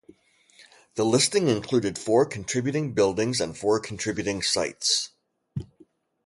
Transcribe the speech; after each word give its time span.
The 0.95 1.05
listing 1.05 1.47
included 1.47 1.95
four 1.99 2.25
contributing 2.25 2.93
buildings 2.95 3.39
and 3.39 3.55
four 3.55 3.79
contributing 3.79 4.41
sites. 4.41 5.11